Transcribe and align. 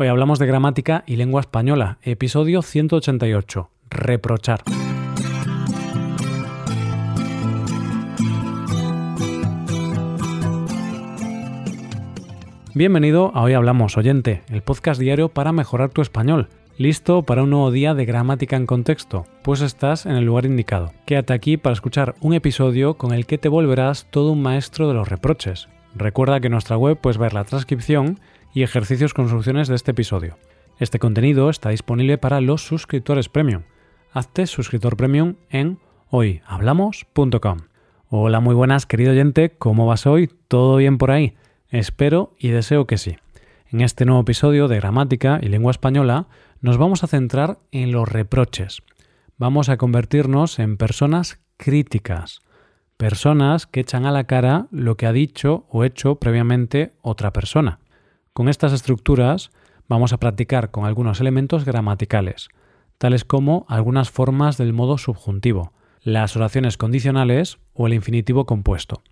Hoy 0.00 0.06
hablamos 0.06 0.38
de 0.38 0.46
gramática 0.46 1.02
y 1.08 1.16
lengua 1.16 1.40
española, 1.40 1.98
episodio 2.02 2.62
188, 2.62 3.68
reprochar. 3.90 4.62
Bienvenido 12.74 13.32
a 13.34 13.42
Hoy 13.42 13.54
Hablamos 13.54 13.96
Oyente, 13.96 14.44
el 14.50 14.62
podcast 14.62 15.00
diario 15.00 15.30
para 15.30 15.50
mejorar 15.50 15.90
tu 15.90 16.00
español. 16.00 16.48
¿Listo 16.76 17.24
para 17.24 17.42
un 17.42 17.50
nuevo 17.50 17.72
día 17.72 17.94
de 17.94 18.04
gramática 18.04 18.54
en 18.54 18.66
contexto? 18.66 19.26
Pues 19.42 19.62
estás 19.62 20.06
en 20.06 20.12
el 20.12 20.24
lugar 20.24 20.46
indicado. 20.46 20.92
Quédate 21.06 21.32
aquí 21.32 21.56
para 21.56 21.72
escuchar 21.72 22.14
un 22.20 22.34
episodio 22.34 22.94
con 22.94 23.12
el 23.12 23.26
que 23.26 23.38
te 23.38 23.48
volverás 23.48 24.06
todo 24.12 24.30
un 24.30 24.42
maestro 24.42 24.86
de 24.86 24.94
los 24.94 25.08
reproches. 25.08 25.68
Recuerda 25.96 26.38
que 26.38 26.46
en 26.46 26.52
nuestra 26.52 26.76
web 26.76 26.96
puedes 27.00 27.18
ver 27.18 27.34
la 27.34 27.42
transcripción 27.42 28.20
y 28.52 28.62
ejercicios 28.62 29.14
con 29.14 29.28
soluciones 29.28 29.68
de 29.68 29.74
este 29.74 29.90
episodio. 29.92 30.38
Este 30.78 30.98
contenido 30.98 31.50
está 31.50 31.70
disponible 31.70 32.18
para 32.18 32.40
los 32.40 32.62
suscriptores 32.62 33.28
premium. 33.28 33.62
Hazte 34.12 34.46
suscriptor 34.46 34.96
premium 34.96 35.34
en 35.50 35.78
hoyhablamos.com. 36.10 37.58
Hola, 38.08 38.40
muy 38.40 38.54
buenas, 38.54 38.86
querido 38.86 39.12
oyente, 39.12 39.50
¿cómo 39.50 39.86
vas 39.86 40.06
hoy? 40.06 40.30
¿Todo 40.48 40.76
bien 40.76 40.96
por 40.96 41.10
ahí? 41.10 41.34
Espero 41.68 42.34
y 42.38 42.48
deseo 42.48 42.86
que 42.86 42.96
sí. 42.96 43.16
En 43.70 43.82
este 43.82 44.06
nuevo 44.06 44.22
episodio 44.22 44.66
de 44.68 44.76
Gramática 44.76 45.40
y 45.42 45.48
Lengua 45.48 45.72
Española 45.72 46.28
nos 46.62 46.78
vamos 46.78 47.04
a 47.04 47.06
centrar 47.06 47.58
en 47.70 47.92
los 47.92 48.08
reproches. 48.08 48.82
Vamos 49.36 49.68
a 49.68 49.76
convertirnos 49.76 50.58
en 50.58 50.78
personas 50.78 51.38
críticas, 51.58 52.40
personas 52.96 53.66
que 53.66 53.80
echan 53.80 54.06
a 54.06 54.10
la 54.10 54.24
cara 54.24 54.68
lo 54.70 54.96
que 54.96 55.06
ha 55.06 55.12
dicho 55.12 55.66
o 55.68 55.84
hecho 55.84 56.16
previamente 56.16 56.94
otra 57.02 57.32
persona. 57.32 57.80
Con 58.38 58.48
estas 58.48 58.72
estructuras 58.72 59.50
vamos 59.88 60.12
a 60.12 60.18
practicar 60.18 60.70
con 60.70 60.84
algunos 60.84 61.20
elementos 61.20 61.64
gramaticales, 61.64 62.50
tales 62.96 63.24
como 63.24 63.66
algunas 63.68 64.10
formas 64.10 64.56
del 64.56 64.72
modo 64.72 64.96
subjuntivo, 64.96 65.72
las 66.02 66.36
oraciones 66.36 66.76
condicionales 66.76 67.58
o 67.74 67.88
el 67.88 67.94
infinitivo 67.94 68.46
compuesto. 68.46 69.02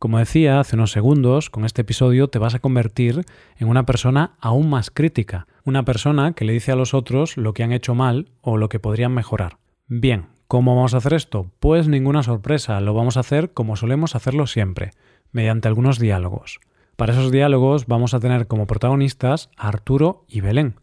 Como 0.00 0.18
decía 0.18 0.58
hace 0.58 0.74
unos 0.74 0.90
segundos, 0.90 1.48
con 1.48 1.64
este 1.64 1.82
episodio 1.82 2.26
te 2.26 2.40
vas 2.40 2.56
a 2.56 2.58
convertir 2.58 3.24
en 3.56 3.68
una 3.68 3.86
persona 3.86 4.34
aún 4.40 4.68
más 4.68 4.90
crítica, 4.90 5.46
una 5.64 5.84
persona 5.84 6.32
que 6.32 6.44
le 6.44 6.52
dice 6.52 6.72
a 6.72 6.76
los 6.76 6.92
otros 6.92 7.36
lo 7.36 7.54
que 7.54 7.62
han 7.62 7.70
hecho 7.70 7.94
mal 7.94 8.32
o 8.40 8.56
lo 8.56 8.68
que 8.68 8.80
podrían 8.80 9.14
mejorar. 9.14 9.58
Bien, 9.86 10.26
¿cómo 10.48 10.74
vamos 10.74 10.92
a 10.92 10.96
hacer 10.96 11.14
esto? 11.14 11.52
Pues 11.60 11.86
ninguna 11.86 12.24
sorpresa, 12.24 12.80
lo 12.80 12.94
vamos 12.94 13.16
a 13.16 13.20
hacer 13.20 13.52
como 13.52 13.76
solemos 13.76 14.16
hacerlo 14.16 14.48
siempre, 14.48 14.90
mediante 15.30 15.68
algunos 15.68 16.00
diálogos. 16.00 16.58
Para 16.96 17.12
esos 17.12 17.30
diálogos 17.30 17.86
vamos 17.86 18.14
a 18.14 18.20
tener 18.20 18.46
como 18.46 18.66
protagonistas 18.66 19.50
a 19.58 19.68
Arturo 19.68 20.24
y 20.28 20.40
Belén. 20.40 20.76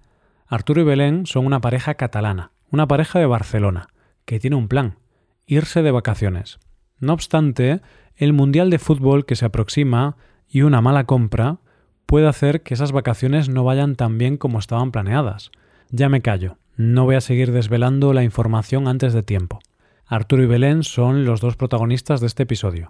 Arturo 0.46 0.82
y 0.82 0.84
Belén 0.84 1.26
son 1.26 1.48
una 1.48 1.60
pareja 1.60 1.96
catalana, 1.96 2.52
una 2.70 2.88
pareja 2.88 3.18
de 3.18 3.26
Barcelona, 3.26 3.88
que 4.26 4.40
tiene 4.40 4.56
un 4.56 4.68
plan, 4.68 5.00
irse 5.48 5.82
de 5.82 5.90
vacaciones. 5.90 6.60
No 7.00 7.14
obstante, 7.14 7.82
el 8.16 8.32
Mundial 8.32 8.70
de 8.70 8.78
Fútbol 8.78 9.26
que 9.26 9.36
se 9.36 9.46
aproxima 9.46 10.16
y 10.48 10.62
una 10.62 10.82
mala 10.82 11.06
compra 11.06 11.58
puede 12.06 12.28
hacer 12.28 12.62
que 12.62 12.76
esas 12.76 12.92
vacaciones 12.92 13.50
no 13.50 13.64
vayan 13.64 13.96
tan 13.96 14.20
bien 14.20 14.38
como 14.38 14.60
estaban 14.60 14.92
planeadas. 14.92 15.50
Ya 15.90 16.10
me 16.10 16.22
callo, 16.22 16.58
no 16.78 17.06
voy 17.06 17.16
a 17.16 17.22
seguir 17.22 17.52
desvelando 17.52 18.14
la 18.14 18.24
información 18.24 18.88
antes 18.88 19.14
de 19.14 19.24
tiempo. 19.24 19.62
Arturo 20.06 20.44
y 20.44 20.46
Belén 20.46 20.84
son 20.84 21.26
los 21.26 21.42
dos 21.42 21.56
protagonistas 21.56 22.22
de 22.22 22.28
este 22.28 22.44
episodio, 22.44 22.88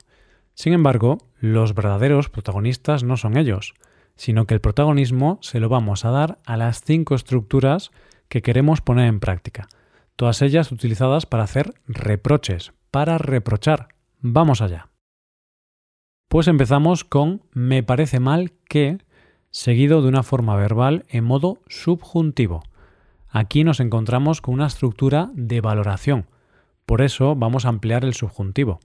sin 0.55 0.73
embargo, 0.73 1.17
los 1.39 1.73
verdaderos 1.73 2.29
protagonistas 2.29 3.03
no 3.03 3.17
son 3.17 3.37
ellos, 3.37 3.73
sino 4.15 4.45
que 4.45 4.53
el 4.53 4.61
protagonismo 4.61 5.39
se 5.41 5.59
lo 5.59 5.69
vamos 5.69 6.05
a 6.05 6.11
dar 6.11 6.37
a 6.45 6.57
las 6.57 6.81
cinco 6.81 7.15
estructuras 7.15 7.91
que 8.29 8.41
queremos 8.41 8.81
poner 8.81 9.07
en 9.07 9.19
práctica, 9.19 9.67
todas 10.15 10.41
ellas 10.41 10.71
utilizadas 10.71 11.25
para 11.25 11.43
hacer 11.43 11.73
reproches, 11.87 12.73
para 12.91 13.17
reprochar. 13.17 13.89
Vamos 14.19 14.61
allá. 14.61 14.89
Pues 16.29 16.47
empezamos 16.47 17.03
con 17.03 17.43
me 17.51 17.83
parece 17.83 18.19
mal 18.19 18.53
que, 18.67 18.99
seguido 19.51 20.01
de 20.01 20.07
una 20.07 20.23
forma 20.23 20.55
verbal 20.55 21.05
en 21.09 21.23
modo 21.23 21.61
subjuntivo. 21.67 22.63
Aquí 23.29 23.63
nos 23.63 23.79
encontramos 23.79 24.41
con 24.41 24.53
una 24.53 24.67
estructura 24.67 25.31
de 25.33 25.61
valoración, 25.61 26.27
por 26.85 27.01
eso 27.01 27.35
vamos 27.35 27.65
a 27.65 27.69
ampliar 27.69 28.03
el 28.03 28.13
subjuntivo. 28.13 28.79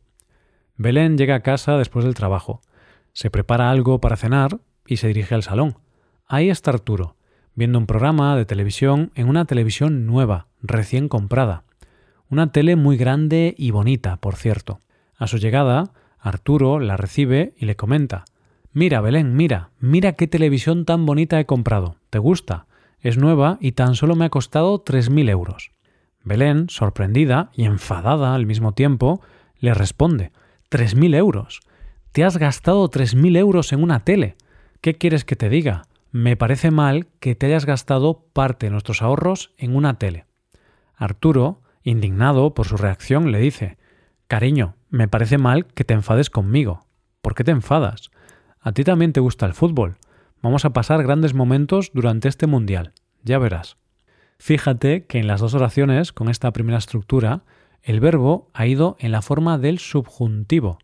Belén 0.80 1.18
llega 1.18 1.34
a 1.34 1.40
casa 1.40 1.76
después 1.76 2.04
del 2.04 2.14
trabajo. 2.14 2.60
Se 3.12 3.30
prepara 3.30 3.68
algo 3.68 4.00
para 4.00 4.16
cenar 4.16 4.60
y 4.86 4.98
se 4.98 5.08
dirige 5.08 5.34
al 5.34 5.42
salón. 5.42 5.76
Ahí 6.24 6.50
está 6.50 6.70
Arturo, 6.70 7.16
viendo 7.56 7.80
un 7.80 7.86
programa 7.86 8.36
de 8.36 8.44
televisión 8.44 9.10
en 9.16 9.28
una 9.28 9.44
televisión 9.44 10.06
nueva, 10.06 10.46
recién 10.62 11.08
comprada. 11.08 11.64
Una 12.30 12.52
tele 12.52 12.76
muy 12.76 12.96
grande 12.96 13.56
y 13.58 13.72
bonita, 13.72 14.18
por 14.18 14.36
cierto. 14.36 14.80
A 15.16 15.26
su 15.26 15.38
llegada, 15.38 15.92
Arturo 16.20 16.78
la 16.78 16.96
recibe 16.96 17.54
y 17.58 17.66
le 17.66 17.74
comenta 17.74 18.24
Mira, 18.72 19.00
Belén, 19.00 19.34
mira, 19.34 19.70
mira 19.80 20.12
qué 20.12 20.28
televisión 20.28 20.84
tan 20.84 21.04
bonita 21.06 21.40
he 21.40 21.46
comprado. 21.46 21.96
¿Te 22.08 22.20
gusta? 22.20 22.66
Es 23.00 23.18
nueva 23.18 23.58
y 23.60 23.72
tan 23.72 23.96
solo 23.96 24.14
me 24.14 24.26
ha 24.26 24.30
costado 24.30 24.80
tres 24.80 25.10
mil 25.10 25.28
euros. 25.28 25.72
Belén, 26.22 26.68
sorprendida 26.68 27.50
y 27.52 27.64
enfadada 27.64 28.36
al 28.36 28.46
mismo 28.46 28.74
tiempo, 28.74 29.20
le 29.58 29.74
responde 29.74 30.30
Tres 30.70 30.94
mil 30.94 31.14
euros. 31.14 31.60
Te 32.12 32.24
has 32.24 32.36
gastado 32.36 32.86
tres 32.90 33.14
mil 33.14 33.36
euros 33.36 33.72
en 33.72 33.82
una 33.82 34.00
tele. 34.00 34.36
¿Qué 34.82 34.96
quieres 34.96 35.24
que 35.24 35.34
te 35.34 35.48
diga? 35.48 35.86
Me 36.12 36.36
parece 36.36 36.70
mal 36.70 37.06
que 37.20 37.34
te 37.34 37.46
hayas 37.46 37.64
gastado 37.64 38.26
parte 38.34 38.66
de 38.66 38.70
nuestros 38.70 39.00
ahorros 39.00 39.54
en 39.56 39.74
una 39.74 39.98
tele. 39.98 40.26
Arturo, 40.94 41.62
indignado 41.84 42.52
por 42.52 42.66
su 42.66 42.76
reacción, 42.76 43.32
le 43.32 43.38
dice 43.38 43.78
Cariño, 44.26 44.76
me 44.90 45.08
parece 45.08 45.38
mal 45.38 45.64
que 45.68 45.84
te 45.84 45.94
enfades 45.94 46.28
conmigo. 46.28 46.84
¿Por 47.22 47.34
qué 47.34 47.44
te 47.44 47.50
enfadas? 47.50 48.10
A 48.60 48.72
ti 48.72 48.84
también 48.84 49.14
te 49.14 49.20
gusta 49.20 49.46
el 49.46 49.54
fútbol. 49.54 49.96
Vamos 50.42 50.66
a 50.66 50.74
pasar 50.74 51.02
grandes 51.02 51.32
momentos 51.32 51.92
durante 51.94 52.28
este 52.28 52.46
mundial. 52.46 52.92
Ya 53.22 53.38
verás. 53.38 53.78
Fíjate 54.38 55.06
que 55.06 55.18
en 55.18 55.28
las 55.28 55.40
dos 55.40 55.54
oraciones, 55.54 56.12
con 56.12 56.28
esta 56.28 56.52
primera 56.52 56.76
estructura, 56.76 57.44
el 57.82 58.00
verbo 58.00 58.50
ha 58.54 58.66
ido 58.66 58.96
en 58.98 59.12
la 59.12 59.22
forma 59.22 59.58
del 59.58 59.78
subjuntivo. 59.78 60.78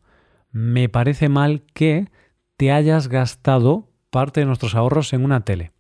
Me 0.51 0.89
parece 0.89 1.29
mal 1.29 1.63
que 1.75 2.11
te 2.57 2.73
hayas 2.73 3.09
gastado 3.09 3.91
parte 4.11 4.41
de 4.41 4.47
nuestros 4.47 4.75
ahorros 4.75 5.13
en 5.13 5.25
una 5.25 5.45
tele. 5.45 5.73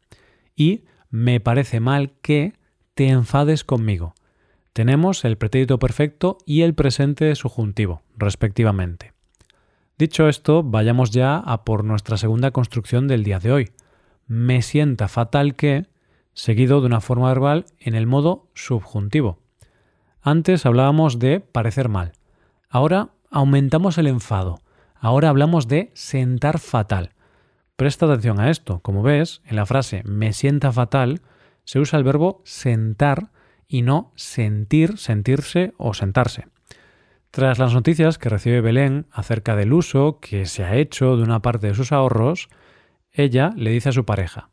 Y 0.56 0.84
me 1.10 1.40
parece 1.40 1.80
mal 1.80 2.12
que 2.20 2.54
te 2.94 3.08
enfades 3.08 3.64
conmigo. 3.64 4.14
Tenemos 4.72 5.24
el 5.24 5.38
pretérito 5.38 5.78
perfecto 5.78 6.38
y 6.44 6.62
el 6.62 6.74
presente 6.74 7.32
subjuntivo, 7.36 8.02
respectivamente. 8.16 9.12
Dicho 9.96 10.28
esto, 10.28 10.64
vayamos 10.64 11.12
ya 11.12 11.36
a 11.36 11.64
por 11.64 11.84
nuestra 11.84 12.16
segunda 12.16 12.50
construcción 12.50 13.06
del 13.06 13.22
día 13.22 13.38
de 13.38 13.52
hoy. 13.52 13.70
Me 14.26 14.62
sienta 14.62 15.06
fatal 15.06 15.54
que, 15.54 15.86
seguido 16.32 16.80
de 16.80 16.86
una 16.86 17.00
forma 17.00 17.28
verbal 17.28 17.66
en 17.78 17.94
el 17.94 18.08
modo 18.08 18.48
subjuntivo. 18.54 19.43
Antes 20.26 20.64
hablábamos 20.64 21.18
de 21.18 21.40
parecer 21.40 21.90
mal. 21.90 22.12
Ahora 22.70 23.10
aumentamos 23.30 23.98
el 23.98 24.06
enfado. 24.06 24.58
Ahora 24.94 25.28
hablamos 25.28 25.68
de 25.68 25.90
sentar 25.92 26.58
fatal. 26.58 27.10
Presta 27.76 28.06
atención 28.06 28.40
a 28.40 28.48
esto. 28.48 28.80
Como 28.80 29.02
ves, 29.02 29.42
en 29.44 29.56
la 29.56 29.66
frase 29.66 30.02
me 30.06 30.32
sienta 30.32 30.72
fatal 30.72 31.20
se 31.64 31.78
usa 31.78 31.98
el 31.98 32.04
verbo 32.04 32.40
sentar 32.46 33.32
y 33.68 33.82
no 33.82 34.12
sentir, 34.16 34.96
sentirse 34.96 35.74
o 35.76 35.92
sentarse. 35.92 36.46
Tras 37.30 37.58
las 37.58 37.74
noticias 37.74 38.16
que 38.16 38.30
recibe 38.30 38.62
Belén 38.62 39.06
acerca 39.12 39.56
del 39.56 39.74
uso 39.74 40.20
que 40.20 40.46
se 40.46 40.64
ha 40.64 40.74
hecho 40.76 41.18
de 41.18 41.22
una 41.22 41.42
parte 41.42 41.66
de 41.66 41.74
sus 41.74 41.92
ahorros, 41.92 42.48
ella 43.12 43.52
le 43.56 43.72
dice 43.72 43.90
a 43.90 43.92
su 43.92 44.06
pareja, 44.06 44.48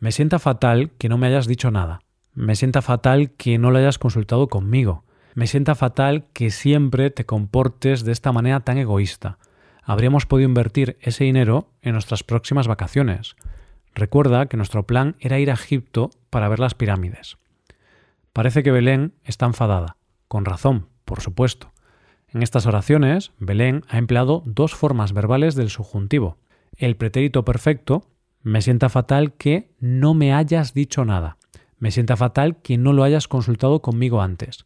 Me 0.00 0.10
sienta 0.10 0.40
fatal 0.40 0.90
que 0.98 1.08
no 1.08 1.18
me 1.18 1.28
hayas 1.28 1.46
dicho 1.46 1.70
nada. 1.70 2.00
Me 2.38 2.54
sienta 2.54 2.82
fatal 2.82 3.32
que 3.32 3.58
no 3.58 3.72
lo 3.72 3.78
hayas 3.78 3.98
consultado 3.98 4.46
conmigo. 4.46 5.02
Me 5.34 5.48
sienta 5.48 5.74
fatal 5.74 6.26
que 6.32 6.52
siempre 6.52 7.10
te 7.10 7.26
comportes 7.26 8.04
de 8.04 8.12
esta 8.12 8.30
manera 8.30 8.60
tan 8.60 8.78
egoísta. 8.78 9.38
Habríamos 9.82 10.24
podido 10.24 10.48
invertir 10.48 10.98
ese 11.00 11.24
dinero 11.24 11.72
en 11.82 11.94
nuestras 11.94 12.22
próximas 12.22 12.68
vacaciones. 12.68 13.34
Recuerda 13.92 14.46
que 14.46 14.56
nuestro 14.56 14.86
plan 14.86 15.16
era 15.18 15.40
ir 15.40 15.50
a 15.50 15.54
Egipto 15.54 16.10
para 16.30 16.48
ver 16.48 16.60
las 16.60 16.74
pirámides. 16.74 17.38
Parece 18.32 18.62
que 18.62 18.70
Belén 18.70 19.14
está 19.24 19.46
enfadada, 19.46 19.96
con 20.28 20.44
razón, 20.44 20.86
por 21.04 21.20
supuesto. 21.20 21.72
En 22.28 22.44
estas 22.44 22.66
oraciones, 22.66 23.32
Belén 23.40 23.82
ha 23.88 23.98
empleado 23.98 24.44
dos 24.46 24.76
formas 24.76 25.12
verbales 25.12 25.56
del 25.56 25.70
subjuntivo. 25.70 26.36
El 26.76 26.94
pretérito 26.94 27.44
perfecto, 27.44 28.06
me 28.44 28.62
sienta 28.62 28.88
fatal 28.90 29.32
que 29.32 29.72
no 29.80 30.14
me 30.14 30.32
hayas 30.32 30.72
dicho 30.72 31.04
nada. 31.04 31.37
Me 31.78 31.90
sienta 31.90 32.16
fatal 32.16 32.60
que 32.62 32.78
no 32.78 32.92
lo 32.92 33.04
hayas 33.04 33.28
consultado 33.28 33.80
conmigo 33.82 34.20
antes. 34.20 34.64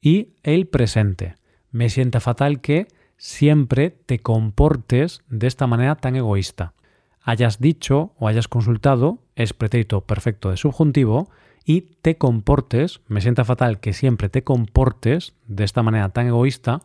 Y 0.00 0.34
el 0.42 0.66
presente. 0.66 1.36
Me 1.70 1.88
sienta 1.88 2.20
fatal 2.20 2.60
que 2.60 2.88
siempre 3.16 3.90
te 3.90 4.18
comportes 4.18 5.22
de 5.28 5.46
esta 5.46 5.66
manera 5.66 5.96
tan 5.96 6.16
egoísta. 6.16 6.74
Hayas 7.20 7.60
dicho 7.60 8.14
o 8.18 8.26
hayas 8.26 8.48
consultado 8.48 9.20
es 9.36 9.52
pretérito 9.52 10.02
perfecto 10.02 10.50
de 10.50 10.56
subjuntivo 10.56 11.30
y 11.64 11.82
te 12.02 12.18
comportes, 12.18 13.00
me 13.06 13.20
sienta 13.20 13.44
fatal 13.44 13.80
que 13.80 13.92
siempre 13.92 14.28
te 14.28 14.42
comportes 14.42 15.34
de 15.46 15.64
esta 15.64 15.82
manera 15.82 16.08
tan 16.08 16.26
egoísta, 16.26 16.80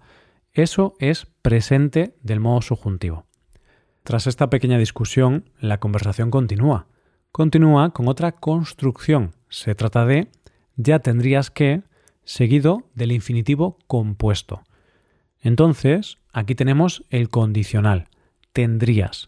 eso 0.53 0.95
es 0.99 1.25
presente 1.41 2.15
del 2.21 2.39
modo 2.39 2.61
subjuntivo. 2.61 3.25
Tras 4.03 4.27
esta 4.27 4.49
pequeña 4.49 4.77
discusión, 4.77 5.49
la 5.59 5.79
conversación 5.79 6.31
continúa. 6.31 6.87
Continúa 7.31 7.91
con 7.91 8.07
otra 8.07 8.31
construcción. 8.31 9.33
Se 9.49 9.75
trata 9.75 10.05
de 10.05 10.27
ya 10.75 10.99
tendrías 10.99 11.49
que, 11.51 11.81
seguido 12.23 12.83
del 12.93 13.11
infinitivo 13.11 13.77
compuesto. 13.87 14.63
Entonces, 15.41 16.17
aquí 16.33 16.55
tenemos 16.55 17.03
el 17.09 17.29
condicional, 17.29 18.09
tendrías, 18.53 19.27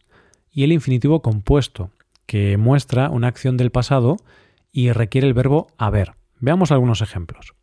y 0.51 0.63
el 0.63 0.71
infinitivo 0.71 1.21
compuesto, 1.21 1.92
que 2.25 2.57
muestra 2.57 3.10
una 3.10 3.27
acción 3.27 3.57
del 3.57 3.71
pasado 3.71 4.18
y 4.71 4.92
requiere 4.92 5.27
el 5.27 5.33
verbo 5.33 5.68
haber. 5.77 6.13
Veamos 6.39 6.71
algunos 6.71 7.01
ejemplos. 7.01 7.54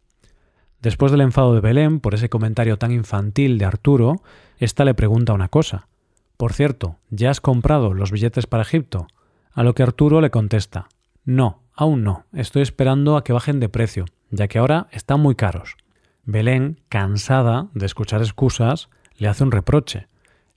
Después 0.81 1.13
del 1.13 1.21
enfado 1.21 1.55
de 1.55 1.61
Belén 1.61 2.01
por 2.01 2.15
ese 2.15 2.29
comentario 2.29 2.77
tan 2.77 2.93
infantil 2.93 3.59
de 3.59 3.65
Arturo, 3.65 4.23
ésta 4.59 4.85
le 4.85 4.95
pregunta 4.95 5.33
una 5.33 5.49
cosa. 5.49 5.89
Por 6.37 6.53
cierto, 6.53 6.97
¿ya 7.11 7.31
has 7.31 7.41
comprado 7.41 7.95
los 7.95 8.11
billetes 8.11 8.47
para 8.47 8.63
Egipto? 8.63 9.07
A 9.53 9.63
lo 9.63 9.75
que 9.75 9.83
Arturo 9.83 10.21
le 10.21 10.31
contesta, 10.31 10.89
no, 11.25 11.63
aún 11.77 12.03
no, 12.03 12.25
estoy 12.33 12.63
esperando 12.63 13.17
a 13.17 13.23
que 13.23 13.33
bajen 13.33 13.61
de 13.61 13.69
precio, 13.69 14.07
ya 14.31 14.49
que 14.49 14.59
ahora 14.59 14.89
están 14.91 15.21
muy 15.21 15.35
caros. 15.35 15.77
Belén, 16.25 16.81
cansada 16.89 17.69
de 17.75 17.87
escuchar 17.87 18.21
excusas, 18.23 18.89
le 19.17 19.29
hace 19.29 19.45
un 19.45 19.53
reproche. 19.53 20.09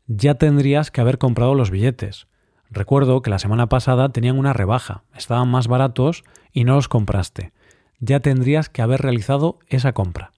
Ya 0.07 0.35
tendrías 0.35 0.89
que 0.89 1.01
haber 1.01 1.19
comprado 1.19 1.53
los 1.53 1.69
billetes. 1.69 2.27
Recuerdo 2.71 3.21
que 3.21 3.29
la 3.29 3.39
semana 3.39 3.69
pasada 3.69 4.09
tenían 4.09 4.39
una 4.39 4.53
rebaja, 4.53 5.03
estaban 5.15 5.49
más 5.49 5.67
baratos 5.67 6.23
y 6.51 6.63
no 6.63 6.75
los 6.75 6.87
compraste. 6.87 7.51
Ya 7.99 8.19
tendrías 8.19 8.69
que 8.69 8.81
haber 8.81 9.01
realizado 9.01 9.59
esa 9.67 9.93
compra. 9.93 10.31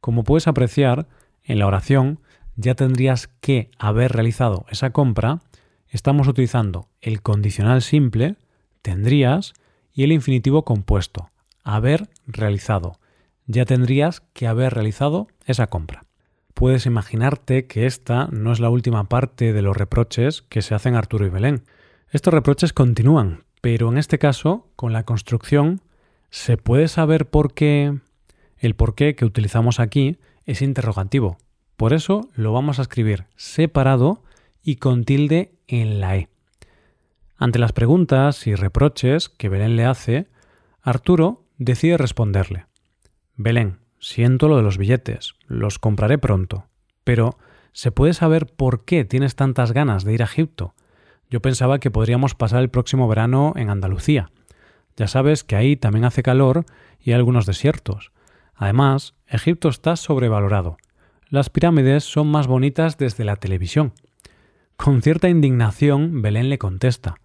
Como 0.00 0.24
puedes 0.24 0.46
apreciar, 0.46 1.06
en 1.42 1.58
la 1.58 1.66
oración 1.66 2.20
ya 2.56 2.74
tendrías 2.74 3.28
que 3.40 3.70
haber 3.78 4.12
realizado 4.12 4.64
esa 4.70 4.90
compra, 4.90 5.40
estamos 5.88 6.26
utilizando 6.28 6.88
el 7.00 7.22
condicional 7.22 7.82
simple, 7.82 8.36
tendrías, 8.82 9.52
y 9.96 10.04
el 10.04 10.12
infinitivo 10.12 10.64
compuesto, 10.64 11.30
haber 11.64 12.08
realizado. 12.28 13.00
Ya 13.46 13.64
tendrías 13.64 14.20
que 14.20 14.46
haber 14.46 14.72
realizado 14.74 15.26
esa 15.46 15.66
compra 15.66 16.06
puedes 16.56 16.86
imaginarte 16.86 17.66
que 17.66 17.84
esta 17.84 18.28
no 18.32 18.50
es 18.50 18.60
la 18.60 18.70
última 18.70 19.10
parte 19.10 19.52
de 19.52 19.60
los 19.60 19.76
reproches 19.76 20.40
que 20.40 20.62
se 20.62 20.74
hacen 20.74 20.94
Arturo 20.94 21.26
y 21.26 21.28
Belén. 21.28 21.64
Estos 22.10 22.32
reproches 22.32 22.72
continúan, 22.72 23.44
pero 23.60 23.90
en 23.90 23.98
este 23.98 24.18
caso, 24.18 24.66
con 24.74 24.94
la 24.94 25.02
construcción, 25.02 25.82
se 26.30 26.56
puede 26.56 26.88
saber 26.88 27.28
por 27.28 27.52
qué 27.52 27.98
el 28.56 28.74
por 28.74 28.94
qué 28.94 29.14
que 29.14 29.26
utilizamos 29.26 29.80
aquí 29.80 30.16
es 30.46 30.62
interrogativo. 30.62 31.36
Por 31.76 31.92
eso 31.92 32.30
lo 32.34 32.54
vamos 32.54 32.78
a 32.78 32.82
escribir 32.82 33.26
separado 33.36 34.22
y 34.62 34.76
con 34.76 35.04
tilde 35.04 35.52
en 35.68 36.00
la 36.00 36.16
E. 36.16 36.30
Ante 37.38 37.58
las 37.58 37.72
preguntas 37.72 38.46
y 38.46 38.54
reproches 38.54 39.28
que 39.28 39.48
Belén 39.48 39.76
le 39.76 39.84
hace, 39.84 40.28
Arturo 40.82 41.44
decide 41.58 41.96
responderle. 41.96 42.66
Belén, 43.36 43.78
Siento 43.98 44.48
lo 44.48 44.56
de 44.56 44.62
los 44.62 44.78
billetes, 44.78 45.34
los 45.46 45.78
compraré 45.78 46.18
pronto. 46.18 46.66
Pero, 47.02 47.38
¿se 47.72 47.90
puede 47.90 48.12
saber 48.12 48.46
por 48.46 48.84
qué 48.84 49.04
tienes 49.04 49.36
tantas 49.36 49.72
ganas 49.72 50.04
de 50.04 50.12
ir 50.12 50.22
a 50.22 50.26
Egipto? 50.26 50.74
Yo 51.30 51.40
pensaba 51.40 51.80
que 51.80 51.90
podríamos 51.90 52.34
pasar 52.34 52.62
el 52.62 52.70
próximo 52.70 53.08
verano 53.08 53.52
en 53.56 53.70
Andalucía. 53.70 54.30
Ya 54.96 55.08
sabes 55.08 55.44
que 55.44 55.56
ahí 55.56 55.76
también 55.76 56.04
hace 56.04 56.22
calor 56.22 56.66
y 57.00 57.10
hay 57.10 57.16
algunos 57.16 57.46
desiertos. 57.46 58.12
Además, 58.54 59.14
Egipto 59.26 59.68
está 59.68 59.96
sobrevalorado. 59.96 60.76
Las 61.28 61.50
pirámides 61.50 62.04
son 62.04 62.28
más 62.28 62.46
bonitas 62.46 62.98
desde 62.98 63.24
la 63.24 63.36
televisión. 63.36 63.92
Con 64.76 65.02
cierta 65.02 65.28
indignación, 65.28 66.22
Belén 66.22 66.48
le 66.48 66.58
contesta 66.58 67.16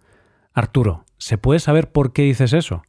Arturo, 0.54 1.04
¿se 1.16 1.38
puede 1.38 1.60
saber 1.60 1.90
por 1.92 2.12
qué 2.12 2.22
dices 2.22 2.52
eso? 2.52 2.82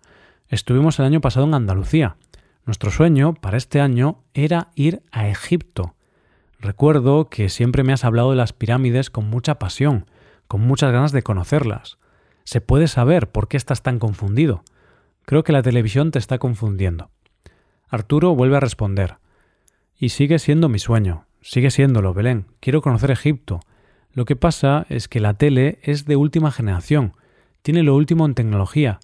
Estuvimos 0.50 1.00
el 1.00 1.06
año 1.06 1.22
pasado 1.22 1.46
en 1.46 1.54
Andalucía. 1.54 2.18
Nuestro 2.66 2.92
sueño 2.92 3.36
para 3.36 3.56
este 3.56 3.80
año 3.80 4.22
era 4.34 4.72
ir 4.76 5.02
a 5.12 5.30
Egipto. 5.30 5.96
Recuerdo 6.60 7.30
que 7.30 7.48
siempre 7.48 7.84
me 7.84 7.94
has 7.94 8.04
hablado 8.04 8.32
de 8.32 8.36
las 8.36 8.52
pirámides 8.52 9.10
con 9.10 9.30
mucha 9.30 9.60
pasión, 9.60 10.06
con 10.48 10.62
muchas 10.62 10.92
ganas 10.92 11.14
de 11.14 11.24
conocerlas. 11.24 11.98
¿Se 12.44 12.60
puede 12.60 12.88
saber 12.88 13.32
por 13.32 13.48
qué 13.48 13.56
estás 13.56 13.82
tan 13.82 13.98
confundido? 13.98 14.64
Creo 15.26 15.46
que 15.46 15.54
la 15.54 15.62
televisión 15.62 16.12
te 16.12 16.20
está 16.20 16.40
confundiendo. 16.40 17.12
Arturo 17.88 18.36
vuelve 18.36 18.58
a 18.58 18.62
responder. 18.62 19.18
Y 19.98 20.10
sigue 20.10 20.38
siendo 20.38 20.68
mi 20.68 20.80
sueño, 20.80 21.28
sigue 21.42 21.72
siéndolo, 21.72 22.14
Belén. 22.14 22.48
Quiero 22.60 22.82
conocer 22.82 23.12
Egipto. 23.12 23.62
Lo 24.12 24.26
que 24.26 24.36
pasa 24.36 24.86
es 24.90 25.08
que 25.08 25.22
la 25.22 25.36
tele 25.36 25.80
es 25.82 26.06
de 26.06 26.18
última 26.18 26.52
generación, 26.52 27.14
tiene 27.64 27.82
lo 27.82 27.96
último 27.96 28.26
en 28.28 28.36
tecnología, 28.36 29.00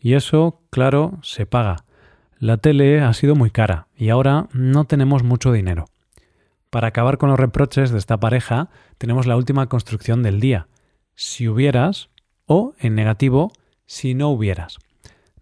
y 0.00 0.14
eso, 0.14 0.60
claro, 0.70 1.18
se 1.22 1.46
paga. 1.46 1.84
La 2.38 2.56
tele 2.56 3.00
ha 3.00 3.12
sido 3.12 3.34
muy 3.34 3.50
cara 3.50 3.88
y 3.96 4.10
ahora 4.10 4.48
no 4.52 4.84
tenemos 4.84 5.22
mucho 5.22 5.52
dinero. 5.52 5.86
Para 6.70 6.88
acabar 6.88 7.18
con 7.18 7.30
los 7.30 7.38
reproches 7.38 7.90
de 7.90 7.98
esta 7.98 8.18
pareja, 8.18 8.68
tenemos 8.98 9.26
la 9.26 9.36
última 9.36 9.66
construcción 9.68 10.22
del 10.22 10.40
día. 10.40 10.68
Si 11.14 11.48
hubieras 11.48 12.10
o, 12.46 12.74
en 12.78 12.94
negativo, 12.94 13.52
si 13.86 14.14
no 14.14 14.28
hubieras. 14.30 14.78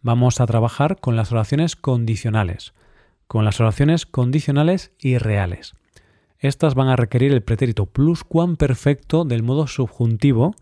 Vamos 0.01 0.41
a 0.41 0.47
trabajar 0.47 1.01
con 1.01 1.17
las 1.17 1.33
oraciones 1.33 1.75
condicionales, 1.75 2.75
con 3.27 3.45
las 3.45 3.61
oraciones 3.61 4.07
condicionales 4.07 4.93
y 4.99 5.19
reales. 5.19 5.75
Estas 6.39 6.75
van 6.75 6.89
a 6.89 6.97
requerir 6.97 7.33
el 7.33 7.43
pretérito 7.43 7.87
pluscuamperfecto 7.87 9.25
del 9.25 9.43
modo 9.43 9.67
subjuntivo 9.67 10.55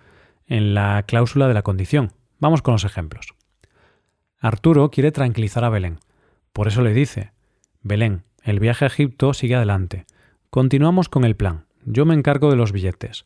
en 0.50 0.74
la 0.74 1.02
cláusula 1.06 1.48
de 1.48 1.54
la 1.54 1.62
condición. 1.62 2.12
Vamos 2.38 2.60
con 2.60 2.72
los 2.72 2.84
ejemplos. 2.84 3.34
Arturo 4.38 4.90
quiere 4.90 5.12
tranquilizar 5.12 5.64
a 5.64 5.70
Belén. 5.70 6.00
Por 6.52 6.68
eso 6.68 6.82
le 6.82 6.92
dice, 6.92 7.32
Belén, 7.82 8.24
el 8.42 8.60
viaje 8.60 8.84
a 8.84 8.88
Egipto 8.88 9.32
sigue 9.32 9.54
adelante. 9.54 10.06
Continuamos 10.50 11.08
con 11.08 11.24
el 11.24 11.36
plan. 11.36 11.66
Yo 11.84 12.04
me 12.04 12.14
encargo 12.14 12.50
de 12.50 12.56
los 12.56 12.72
billetes. 12.72 13.24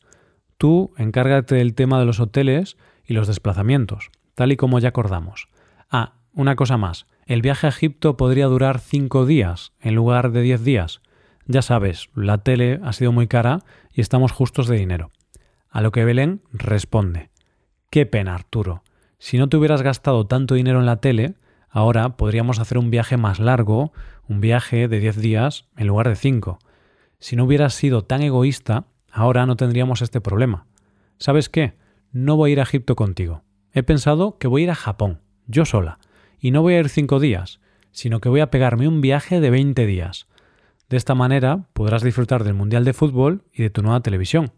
Tú 0.59 0.93
encárgate 0.99 1.57
del 1.57 1.75
tema 1.75 1.99
de 1.99 2.05
los 2.05 2.21
hoteles 2.21 2.77
y 3.05 3.15
los 3.15 3.27
desplazamientos, 3.27 4.11
tal 4.35 4.53
y 4.53 4.57
como 4.57 4.79
ya 4.79 4.91
acordamos. 4.91 5.49
Ah, 5.91 6.15
una 6.33 6.57
cosa 6.57 6.77
más. 6.77 7.07
El 7.27 7.41
viaje 7.41 7.67
a 7.67 7.71
Egipto 7.71 8.17
podría 8.17 8.47
durar 8.47 8.79
cinco 8.81 9.25
días 9.25 9.73
en 9.81 9.95
lugar 9.95 10.31
de 10.31 10.43
diez 10.43 10.63
días. 10.63 11.01
Ya 11.47 11.63
sabes, 11.63 12.11
la 12.15 12.39
tele 12.39 12.81
ha 12.83 12.93
sido 12.93 13.13
muy 13.13 13.29
cara 13.29 13.61
y 13.93 14.03
estamos 14.03 14.33
justos 14.33 14.69
de 14.69 14.77
dinero. 14.77 15.11
A 15.75 15.83
lo 15.83 15.93
que 15.93 16.07
Belén 16.07 16.41
responde. 16.53 17.29
Qué 17.91 18.07
pena, 18.07 18.35
Arturo. 18.35 18.83
Si 19.19 19.37
no 19.37 19.51
te 19.51 19.59
hubieras 19.59 19.83
gastado 19.83 20.27
tanto 20.27 20.55
dinero 20.55 20.81
en 20.81 20.87
la 20.87 21.01
tele, 21.01 21.35
Ahora 21.75 22.17
podríamos 22.17 22.61
hacer 22.61 22.79
un 22.79 22.93
viaje 22.93 23.17
más 23.17 23.41
largo, 23.41 23.93
un 24.29 24.41
viaje 24.41 24.87
de 24.87 25.01
10 25.01 25.17
días 25.17 25.67
en 25.77 25.89
lugar 25.89 26.09
de 26.09 26.15
5. 26.15 26.61
Si 27.19 27.35
no 27.35 27.47
hubieras 27.47 27.75
sido 27.75 28.05
tan 28.05 28.23
egoísta, 28.23 28.87
ahora 29.11 29.45
no 29.45 29.57
tendríamos 29.57 30.01
este 30.01 30.21
problema. 30.21 30.69
¿Sabes 31.19 31.49
qué? 31.49 31.75
No 32.13 32.37
voy 32.37 32.51
a 32.51 32.53
ir 32.53 32.61
a 32.61 32.63
Egipto 32.63 32.95
contigo. 32.95 33.43
He 33.73 33.83
pensado 33.83 34.39
que 34.39 34.47
voy 34.47 34.63
a 34.63 34.65
ir 34.65 34.71
a 34.71 34.77
Japón, 34.77 35.23
yo 35.49 35.65
sola. 35.65 35.99
Y 36.39 36.53
no 36.53 36.63
voy 36.63 36.75
a 36.75 36.79
ir 36.79 36.89
5 36.89 37.19
días, 37.19 37.59
sino 37.91 38.21
que 38.21 38.29
voy 38.29 38.39
a 38.39 38.51
pegarme 38.51 38.87
un 38.87 39.01
viaje 39.01 39.41
de 39.41 39.51
20 39.51 39.85
días. 39.85 40.29
De 40.89 40.97
esta 40.97 41.17
manera 41.17 41.67
podrás 41.73 42.05
disfrutar 42.05 42.45
del 42.45 42.55
Mundial 42.55 42.85
de 42.85 42.93
Fútbol 42.93 43.43
y 43.53 43.65
de 43.65 43.71
tu 43.71 43.83
nueva 43.83 43.99
televisión. 43.99 44.53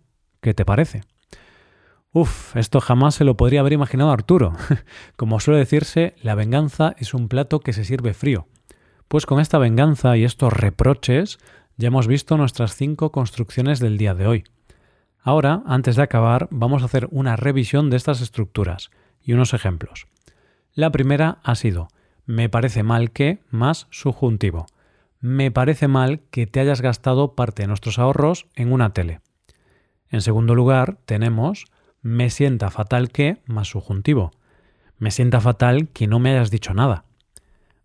¿Qué 0.46 0.54
te 0.54 0.64
parece? 0.64 1.02
Uf, 2.12 2.54
esto 2.54 2.80
jamás 2.80 3.16
se 3.16 3.24
lo 3.24 3.36
podría 3.36 3.58
haber 3.58 3.72
imaginado 3.72 4.12
Arturo. 4.12 4.52
Como 5.16 5.40
suele 5.40 5.58
decirse, 5.58 6.14
la 6.22 6.36
venganza 6.36 6.94
es 6.98 7.14
un 7.14 7.26
plato 7.26 7.58
que 7.58 7.72
se 7.72 7.84
sirve 7.84 8.14
frío. 8.14 8.46
Pues 9.08 9.26
con 9.26 9.40
esta 9.40 9.58
venganza 9.58 10.16
y 10.16 10.22
estos 10.22 10.52
reproches 10.52 11.40
ya 11.76 11.88
hemos 11.88 12.06
visto 12.06 12.36
nuestras 12.36 12.76
cinco 12.76 13.10
construcciones 13.10 13.80
del 13.80 13.98
día 13.98 14.14
de 14.14 14.28
hoy. 14.28 14.44
Ahora, 15.18 15.64
antes 15.66 15.96
de 15.96 16.04
acabar, 16.04 16.46
vamos 16.52 16.82
a 16.82 16.84
hacer 16.84 17.08
una 17.10 17.34
revisión 17.34 17.90
de 17.90 17.96
estas 17.96 18.20
estructuras 18.20 18.90
y 19.20 19.32
unos 19.32 19.52
ejemplos. 19.52 20.06
La 20.74 20.92
primera 20.92 21.40
ha 21.42 21.56
sido 21.56 21.88
me 22.24 22.48
parece 22.48 22.84
mal 22.84 23.10
que 23.10 23.40
más 23.50 23.88
subjuntivo. 23.90 24.66
Me 25.18 25.50
parece 25.50 25.88
mal 25.88 26.20
que 26.30 26.46
te 26.46 26.60
hayas 26.60 26.82
gastado 26.82 27.34
parte 27.34 27.64
de 27.64 27.66
nuestros 27.66 27.98
ahorros 27.98 28.46
en 28.54 28.72
una 28.72 28.92
tele. 28.92 29.22
En 30.10 30.20
segundo 30.20 30.54
lugar, 30.54 30.98
tenemos 31.04 31.66
me 32.02 32.30
sienta 32.30 32.70
fatal 32.70 33.10
que 33.10 33.38
más 33.46 33.68
subjuntivo. 33.68 34.30
Me 34.98 35.10
sienta 35.10 35.40
fatal 35.40 35.88
que 35.88 36.06
no 36.06 36.20
me 36.20 36.30
hayas 36.30 36.50
dicho 36.50 36.72
nada. 36.72 37.04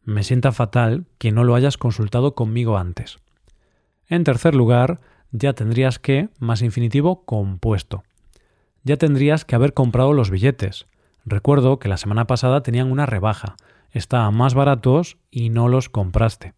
Me 0.04 0.24
sienta 0.24 0.52
fatal 0.52 1.06
que 1.18 1.32
no 1.32 1.44
lo 1.44 1.56
hayas 1.56 1.78
consultado 1.78 2.36
conmigo 2.36 2.78
antes. 2.78 3.18
En 4.08 4.24
tercer 4.24 4.54
lugar, 4.54 5.00
ya 5.32 5.54
tendrías 5.54 5.98
que 5.98 6.30
más 6.40 6.62
infinitivo 6.62 7.26
compuesto. 7.26 8.04
Ya 8.84 8.98
tendrías 8.98 9.46
que 9.46 9.56
haber 9.56 9.74
comprado 9.74 10.14
los 10.14 10.30
billetes. 10.30 10.86
Recuerdo 11.26 11.80
que 11.80 11.90
la 11.90 11.98
semana 11.98 12.28
pasada 12.28 12.62
tenían 12.62 12.92
una 12.92 13.06
rebaja, 13.06 13.56
estaban 13.92 14.36
más 14.36 14.54
baratos 14.54 15.18
y 15.30 15.50
no 15.50 15.68
los 15.68 15.90
compraste. 15.90 16.54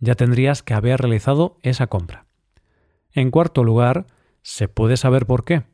Ya 0.00 0.14
tendrías 0.14 0.62
que 0.62 0.74
haber 0.74 1.00
realizado 1.00 1.58
esa 1.62 1.86
compra. 1.86 2.26
En 3.12 3.30
cuarto 3.30 3.64
lugar, 3.64 4.06
¿se 4.48 4.66
puede 4.66 4.96
saber 4.96 5.26
por 5.26 5.44
qué? 5.44 5.64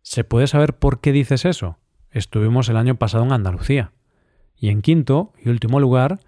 ¿Se 0.00 0.24
puede 0.24 0.46
saber 0.46 0.78
por 0.78 1.02
qué 1.02 1.12
dices 1.12 1.44
eso? 1.44 1.76
Estuvimos 2.10 2.70
el 2.70 2.78
año 2.78 2.94
pasado 2.94 3.22
en 3.24 3.32
Andalucía. 3.32 3.92
Y 4.56 4.70
en 4.70 4.80
quinto 4.80 5.34
y 5.44 5.50
último 5.50 5.78
lugar, 5.78 6.18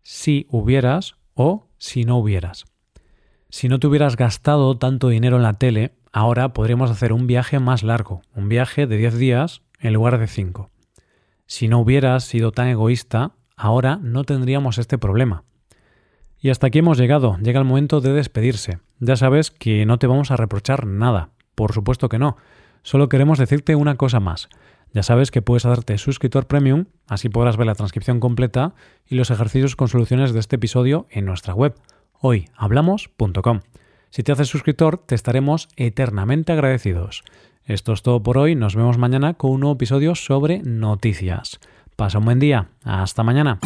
si 0.00 0.46
hubieras 0.48 1.16
o 1.34 1.66
si 1.76 2.04
no 2.04 2.18
hubieras. 2.18 2.66
Si 3.50 3.68
no 3.68 3.80
te 3.80 3.88
hubieras 3.88 4.16
gastado 4.16 4.78
tanto 4.78 5.08
dinero 5.08 5.36
en 5.36 5.42
la 5.42 5.54
tele, 5.54 5.96
ahora 6.12 6.52
podríamos 6.52 6.92
hacer 6.92 7.12
un 7.12 7.26
viaje 7.26 7.58
más 7.58 7.82
largo, 7.82 8.22
un 8.36 8.48
viaje 8.48 8.86
de 8.86 8.96
10 8.96 9.18
días 9.18 9.62
en 9.80 9.92
lugar 9.92 10.18
de 10.18 10.28
5. 10.28 10.70
Si 11.46 11.66
no 11.66 11.80
hubieras 11.80 12.22
sido 12.22 12.52
tan 12.52 12.68
egoísta, 12.68 13.32
ahora 13.56 13.98
no 14.00 14.22
tendríamos 14.22 14.78
este 14.78 14.98
problema. 14.98 15.42
Y 16.44 16.50
hasta 16.50 16.66
aquí 16.66 16.80
hemos 16.80 16.98
llegado, 16.98 17.38
llega 17.38 17.58
el 17.58 17.64
momento 17.64 18.02
de 18.02 18.12
despedirse. 18.12 18.78
Ya 19.00 19.16
sabes 19.16 19.50
que 19.50 19.86
no 19.86 19.98
te 19.98 20.06
vamos 20.06 20.30
a 20.30 20.36
reprochar 20.36 20.86
nada, 20.86 21.30
por 21.54 21.72
supuesto 21.72 22.10
que 22.10 22.18
no. 22.18 22.36
Solo 22.82 23.08
queremos 23.08 23.38
decirte 23.38 23.74
una 23.76 23.94
cosa 23.94 24.20
más. 24.20 24.50
Ya 24.92 25.02
sabes 25.02 25.30
que 25.30 25.40
puedes 25.40 25.64
hacerte 25.64 25.96
suscriptor 25.96 26.46
premium, 26.46 26.84
así 27.08 27.30
podrás 27.30 27.56
ver 27.56 27.66
la 27.66 27.74
transcripción 27.74 28.20
completa 28.20 28.74
y 29.06 29.14
los 29.14 29.30
ejercicios 29.30 29.74
con 29.74 29.88
soluciones 29.88 30.34
de 30.34 30.40
este 30.40 30.56
episodio 30.56 31.06
en 31.08 31.24
nuestra 31.24 31.54
web, 31.54 31.76
hoyhablamos.com. 32.20 33.60
Si 34.10 34.22
te 34.22 34.32
haces 34.32 34.48
suscriptor, 34.48 34.98
te 34.98 35.14
estaremos 35.14 35.70
eternamente 35.76 36.52
agradecidos. 36.52 37.24
Esto 37.64 37.94
es 37.94 38.02
todo 38.02 38.22
por 38.22 38.36
hoy, 38.36 38.54
nos 38.54 38.76
vemos 38.76 38.98
mañana 38.98 39.32
con 39.32 39.50
un 39.52 39.60
nuevo 39.60 39.76
episodio 39.76 40.14
sobre 40.14 40.58
noticias. 40.58 41.58
Pasa 41.96 42.18
un 42.18 42.26
buen 42.26 42.38
día, 42.38 42.68
hasta 42.84 43.22
mañana. 43.22 43.60